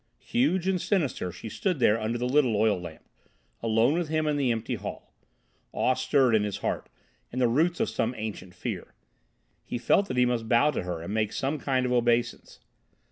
Huge 0.17 0.67
and 0.67 0.81
sinister 0.81 1.31
she 1.31 1.47
stood 1.47 1.77
there 1.77 2.01
under 2.01 2.17
the 2.17 2.27
little 2.27 2.55
oil 2.57 2.75
lamp; 2.81 3.07
alone 3.61 3.93
with 3.93 4.07
him 4.09 4.25
in 4.25 4.35
the 4.35 4.51
empty 4.51 4.73
hall. 4.73 5.13
Awe 5.73 5.93
stirred 5.93 6.33
in 6.33 6.43
his 6.43 6.57
heart, 6.65 6.89
and 7.31 7.39
the 7.39 7.47
roots 7.47 7.79
of 7.79 7.87
some 7.87 8.15
ancient 8.17 8.55
fear. 8.55 8.95
He 9.63 9.77
felt 9.77 10.07
that 10.07 10.17
he 10.17 10.25
must 10.25 10.49
bow 10.49 10.71
to 10.71 10.81
her 10.81 11.03
and 11.03 11.13
make 11.13 11.31
some 11.31 11.59
kind 11.59 11.85
of 11.85 11.91
obeisance. 11.91 12.61